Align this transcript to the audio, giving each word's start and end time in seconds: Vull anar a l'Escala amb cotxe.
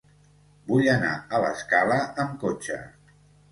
Vull 0.71 0.89
anar 0.93 1.11
a 1.19 1.43
l'Escala 1.45 2.01
amb 2.25 2.35
cotxe. 2.47 2.83